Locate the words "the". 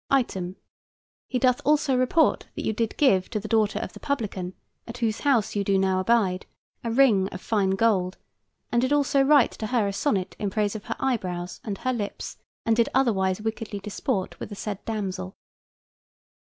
3.39-3.47, 3.93-3.99, 14.49-14.55